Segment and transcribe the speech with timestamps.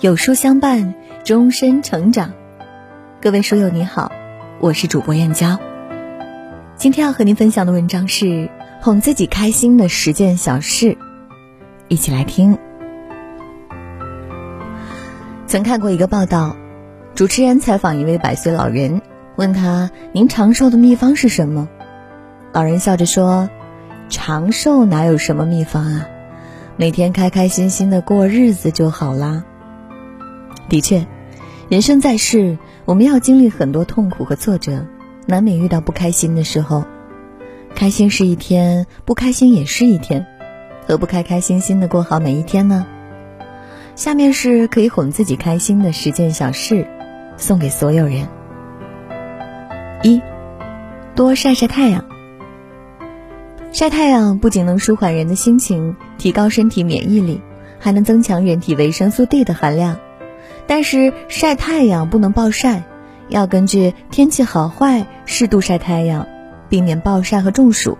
[0.00, 2.32] 有书相伴，终身成长。
[3.22, 4.10] 各位书友你好，
[4.58, 5.56] 我是主播燕娇。
[6.76, 8.50] 今天要和您分享的文章是
[8.82, 10.98] 哄自己开心的十件小事，
[11.86, 12.58] 一起来听。
[15.46, 16.56] 曾看过一个报道，
[17.14, 19.00] 主持人采访一位百岁老人，
[19.36, 21.68] 问他：“您长寿的秘方是什么？”
[22.52, 23.48] 老人笑着说
[24.10, 26.08] ：“长寿哪有什么秘方啊，
[26.76, 29.44] 每天开开心心的过日子就好啦。”
[30.74, 31.06] 的确，
[31.68, 34.84] 人生在世，我们要经历很多痛苦和挫折，
[35.24, 36.82] 难免遇到不开心的时候。
[37.76, 40.26] 开心是一天，不开心也是一天，
[40.84, 42.84] 何不开开心心的过好每一天呢？
[43.94, 46.88] 下面是可以哄自己开心的十件小事，
[47.36, 48.26] 送给所有人。
[50.02, 50.20] 一，
[51.14, 52.04] 多晒晒太阳。
[53.70, 57.40] 晒太阳不仅能舒缓人的心情，提高身体免疫力，
[57.78, 60.00] 还能增强人体维生素 D 的含量。
[60.66, 62.82] 但是晒太阳不能暴晒，
[63.28, 66.26] 要根据天气好坏适度晒太阳，
[66.68, 67.98] 避免暴晒和中暑。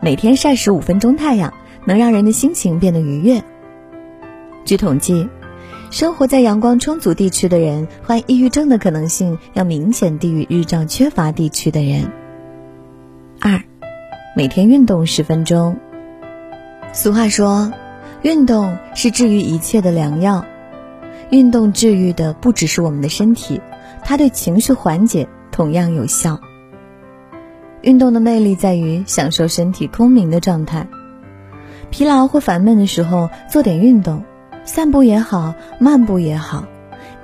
[0.00, 1.52] 每天晒十五分钟太阳，
[1.84, 3.42] 能让人的心情变得愉悦。
[4.64, 5.28] 据统计，
[5.90, 12.10] 生活在阳光充足地区的人，患抑郁症的可能性要明显低于日照缺乏地区的人。
[13.40, 13.62] 二，
[14.34, 15.78] 每天运动十分钟。
[16.92, 17.72] 俗话说，
[18.22, 20.44] 运动是治愈一切的良药。
[21.30, 23.60] 运动治愈的不只是我们的身体，
[24.04, 26.40] 它对情绪缓解同样有效。
[27.82, 30.86] 运动的魅力在于享受身体空明的状态，
[31.90, 34.24] 疲劳或烦闷的时候做点运动，
[34.64, 36.64] 散步也好，漫步也好，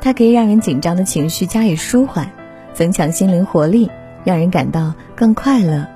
[0.01, 2.31] 它可以让人紧张的情绪加以舒缓，
[2.73, 3.91] 增强心灵活力，
[4.25, 5.87] 让人感到更快乐。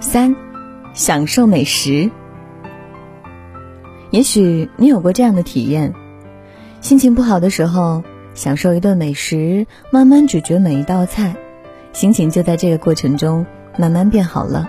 [0.00, 0.34] 三，
[0.94, 2.10] 享受美食。
[4.10, 5.94] 也许你有过这样的体验。
[6.80, 8.02] 心情不好的时候，
[8.34, 11.34] 享受一顿美食，慢慢咀嚼每一道菜，
[11.92, 13.44] 心情就在这个过程中
[13.76, 14.68] 慢慢变好了。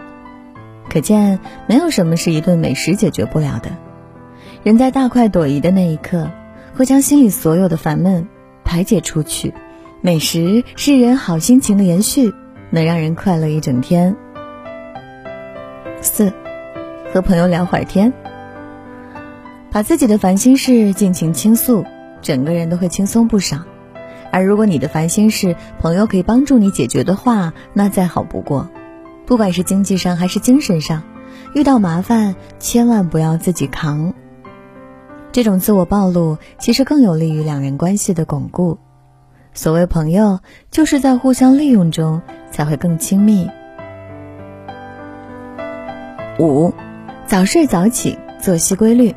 [0.90, 3.70] 可见，没有什么是一顿美食解决不了的。
[4.64, 6.30] 人在大快朵颐的那一刻，
[6.76, 8.28] 会将心里所有的烦闷
[8.64, 9.54] 排解出去。
[10.02, 12.34] 美食是人好心情的延续，
[12.72, 14.16] 能让人快乐一整天。
[16.02, 16.34] 四，
[17.14, 18.12] 和朋友聊会儿天，
[19.72, 21.86] 把自己的烦心事尽情倾诉。
[22.22, 23.60] 整个人都会轻松不少，
[24.32, 28.70] 而如果你的烦心事朋友可以帮助你解决的话，那再好不过。
[29.26, 31.04] 不管是经济上还是精神上，
[31.54, 34.14] 遇到麻烦千万不要自己扛。
[35.32, 38.80] 这种自我暴露其实更有利于两人关系的巩固。
[39.54, 40.40] 所谓朋友，
[40.72, 42.22] 就是在互相利用中
[42.52, 43.48] 才会更亲密。
[46.40, 46.74] 五，
[47.26, 49.16] 早睡早起，作息规律。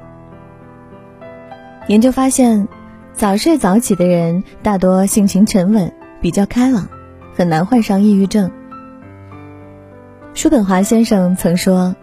[1.89, 2.69] 研究发现。
[3.15, 6.89] 早睡早起的人大多性情沉稳，比较开朗，
[7.35, 8.51] 很难患上抑郁症。
[10.35, 11.95] 叔本华先生曾说：“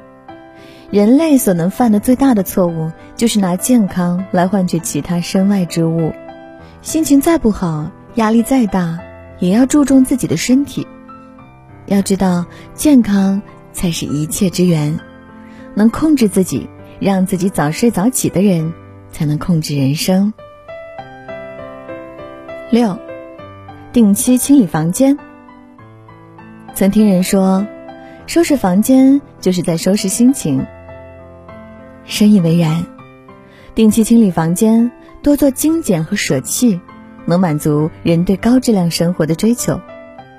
[0.92, 6.14] 人类所能犯的最大的错误，就是拿健康来换取其他身外之物。
[6.82, 9.00] 心情再不好，压力再大，
[9.40, 10.88] 也要注重自己的身体。
[11.88, 12.46] 要知道，
[12.76, 13.42] 健康
[13.74, 15.00] 才是一切之源。
[15.74, 18.74] 能控制自己，让自己早睡早起的人，
[19.12, 20.32] 才能控制人生。”
[22.72, 23.00] 六，
[23.92, 25.18] 定期清理房间。
[26.76, 27.66] 曾听人说，
[28.28, 30.64] 收拾房间就是在收拾心情。
[32.06, 32.86] 深以为然。
[33.74, 34.92] 定期清理房间，
[35.24, 36.80] 多做精简和舍弃，
[37.26, 39.82] 能满足人对高质量生活的追求，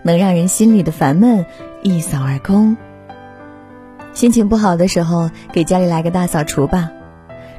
[0.04, 1.44] 能让人心里的烦闷
[1.82, 2.76] 一扫而空。
[4.12, 6.92] 心情不好的时候，给家里来个大扫除吧。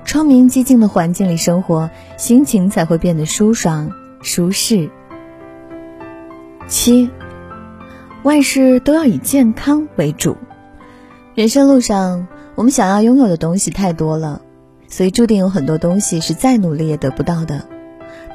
[0.05, 3.91] 窗明几净的环境里生活，心情才会变得舒爽。
[4.21, 4.89] 舒适。
[6.67, 7.09] 七，
[8.23, 10.37] 万事都要以健康为主。
[11.35, 14.41] 人生路上，我们想要拥有的东西太多了，
[14.87, 17.65] 所以注定有很多东西是再努力也得不到的。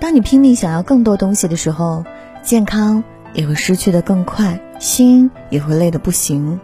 [0.00, 2.04] 当你拼命想要更多东西的时候，
[2.42, 6.60] 健康也会失去的更快，心也会累得不行。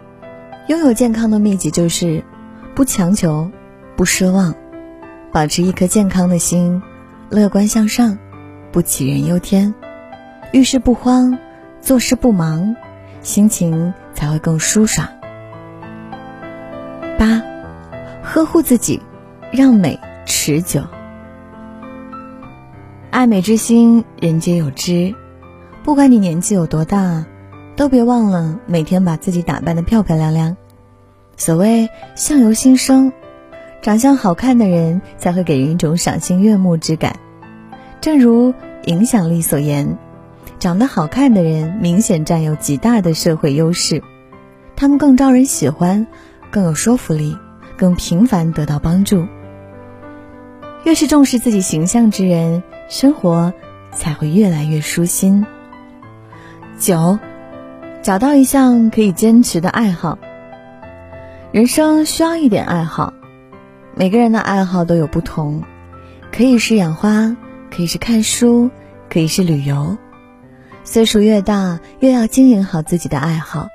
[0.67, 2.23] 拥有健康的秘籍就是：
[2.75, 3.49] 不强求，
[3.95, 4.53] 不奢望，
[5.31, 6.81] 保持一颗健康的心，
[7.29, 8.17] 乐观向上。
[8.73, 9.71] 不杞人忧天，
[10.51, 11.37] 遇事不慌，
[11.79, 12.75] 做事不忙，
[13.21, 15.07] 心情才会更舒爽。
[17.19, 17.43] 八，
[18.23, 18.99] 呵护自己，
[19.51, 20.81] 让美持久。
[23.11, 25.13] 爱美之心，人皆有之。
[25.83, 27.27] 不管你年纪有多大，
[27.75, 30.57] 都别忘了每天把自己打扮的漂漂亮亮。
[31.37, 33.13] 所谓相由心生，
[33.83, 37.19] 长相好看的人才会给人一种赏心悦目之感。
[38.03, 38.53] 正如
[38.83, 39.97] 影响力所言，
[40.59, 44.03] 长得好看的人明显占有极大的社会优势，
[44.75, 46.05] 他们更招人喜欢，
[46.51, 47.37] 更有说服力，
[47.77, 49.25] 更频繁得到帮助。
[50.83, 53.53] 越是重视自己形象之人，生活
[53.93, 55.45] 才会越来越舒心。
[56.77, 57.17] 九，
[58.01, 60.19] 找到一项可以坚持的爱好。
[61.53, 63.13] 人生需要一点爱好，
[63.95, 65.63] 每个人的爱好都有不同，
[66.33, 67.37] 可以是养花。
[67.75, 68.69] 可以是看书，
[69.09, 69.97] 可以是旅游。
[70.83, 73.67] 岁数越大，越要经营好自己的爱好。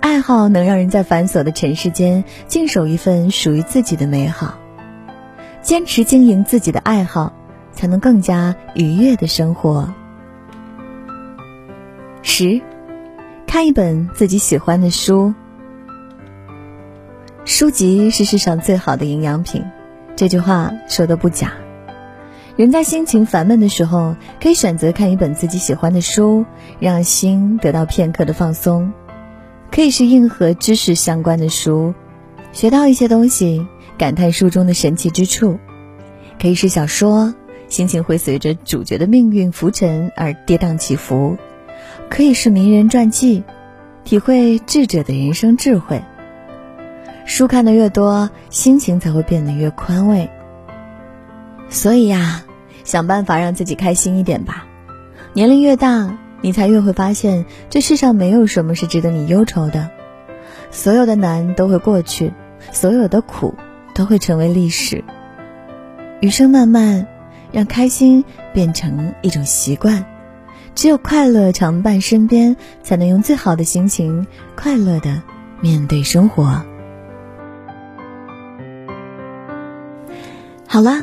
[0.00, 4.58] 爱好能让人在繁琐的尘世间静守一份属于自己的美好。
[5.62, 7.32] 坚持经营自己的爱好，
[7.70, 9.94] 才能更加愉悦的生活。
[12.22, 12.60] 十，
[13.46, 15.34] 看一本自己喜欢的书。
[17.44, 19.64] 书籍是世上最好的营养品，
[20.16, 21.52] 这句话说的不假。
[22.58, 26.44] 人在心情烦闷的时候，可以选择看一本自己喜欢的书，
[26.80, 28.90] 让心得到片刻的放松；
[29.70, 31.94] 可以是硬核知识相关的书，
[32.50, 33.64] 学到一些东西，
[33.96, 35.56] 感叹书中的神奇之处；
[36.42, 37.32] 可以是小说，
[37.68, 41.36] 心情会随着主角的命运浮沉而跌宕起伏；
[42.10, 43.44] 可以是名人传记，
[44.02, 46.02] 体会智者的人生智慧。
[47.24, 50.28] 书看的越多，心情才会变得越宽慰。
[51.68, 52.42] 所以呀。
[52.84, 54.66] 想办法让自己开心一点吧。
[55.32, 59.90] 年龄越大，你才越会发现，这世上没有什么是值得你忧愁的。
[60.70, 62.32] 所有的难都会过去，
[62.72, 63.54] 所有的苦
[63.94, 65.04] 都会成为历史。
[66.20, 67.06] 余生漫漫，
[67.52, 70.04] 让开心变成一种习惯。
[70.74, 74.26] 只有快乐常伴身边，才能用最好的心情
[74.56, 75.22] 快乐的
[75.60, 76.62] 面对生活。
[80.66, 81.02] 好了。